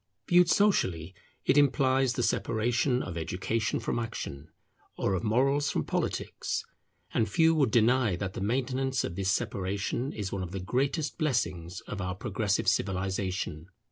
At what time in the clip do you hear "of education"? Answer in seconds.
3.03-3.79